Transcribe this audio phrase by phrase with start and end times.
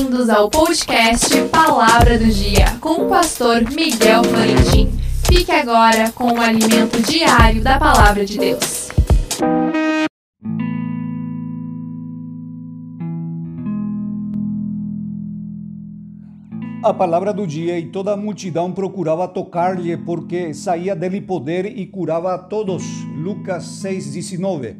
[0.00, 4.90] Bem-vindos ao podcast Palavra do Dia com o pastor Miguel Florentin.
[5.26, 8.88] Fique agora com o alimento diário da Palavra de Deus.
[16.82, 21.86] A palavra do dia e toda a multidão procurava tocar-lhe porque saía dele poder e
[21.86, 22.82] curava a todos.
[23.18, 24.76] Lucas 6:19.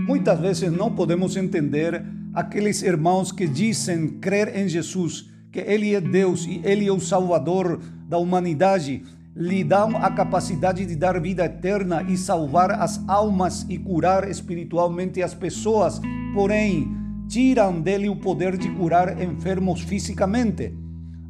[0.00, 6.00] Muitas vezes não podemos entender aqueles irmãos que dizem crer em Jesus, que Ele é
[6.02, 9.02] Deus e Ele é o Salvador da humanidade,
[9.34, 15.22] lhe dão a capacidade de dar vida eterna e salvar as almas e curar espiritualmente
[15.22, 15.98] as pessoas,
[16.34, 16.86] porém,
[17.26, 20.74] tiram dele o poder de curar enfermos fisicamente.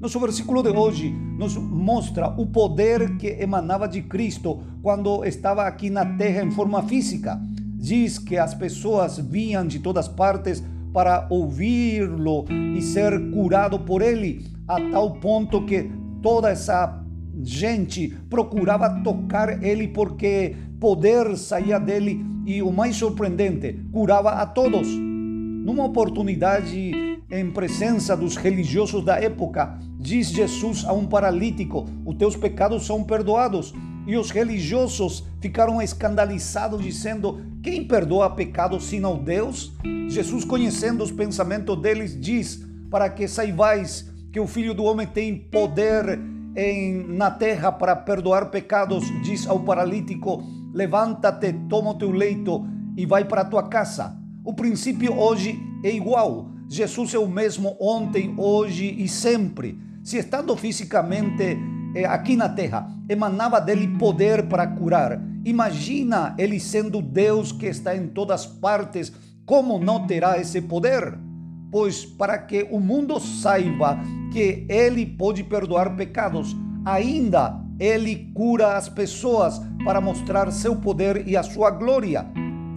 [0.00, 5.88] Nosso versículo de hoje nos mostra o poder que emanava de Cristo quando estava aqui
[5.88, 7.40] na terra em forma física.
[7.76, 10.62] Diz que as pessoas vinham de todas partes
[10.96, 15.90] para ouvi-lo e ser curado por ele, a tal ponto que
[16.22, 17.04] toda essa
[17.42, 24.88] gente procurava tocar ele porque poder saía dele e o mais surpreendente, curava a todos.
[24.88, 26.92] Numa oportunidade
[27.30, 33.04] em presença dos religiosos da época, diz Jesus a um paralítico: Os teus pecados são
[33.04, 33.74] perdoados.
[34.06, 39.72] E os religiosos ficaram escandalizados, dizendo: Quem perdoa pecados senão Deus?
[40.08, 45.36] Jesus, conhecendo os pensamentos deles, diz: Para que saibais que o Filho do Homem tem
[45.36, 46.20] poder
[46.54, 52.64] em, na terra para perdoar pecados, diz ao paralítico: Levanta-te, toma o teu leito
[52.96, 54.16] e vai para a tua casa.
[54.44, 56.50] O princípio hoje é igual.
[56.68, 59.78] Jesus é o mesmo ontem, hoje e sempre.
[60.02, 61.58] Se estando fisicamente
[62.04, 65.20] aqui na terra, emanava dele poder para curar.
[65.44, 69.12] Imagina ele sendo Deus que está em todas partes,
[69.44, 71.16] como não terá esse poder?
[71.70, 73.98] Pois para que o mundo saiba
[74.32, 81.36] que ele pode perdoar pecados, ainda ele cura as pessoas para mostrar seu poder e
[81.36, 82.26] a sua glória.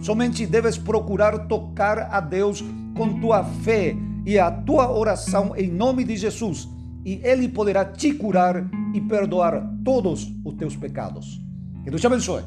[0.00, 2.64] Somente deves procurar tocar a Deus
[2.96, 6.68] com tua fé e a tua oração em nome de Jesus,
[7.04, 11.40] e Ele poderá te curar e perdoar todos os teus pecados.
[11.84, 12.42] Que Deus te abençoe.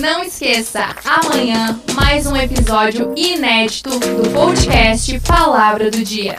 [0.00, 6.38] Não esqueça, amanhã mais um episódio inédito do podcast Palavra do Dia.